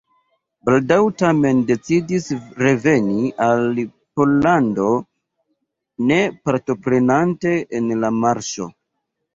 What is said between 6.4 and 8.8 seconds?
partoprenante en la marŝo.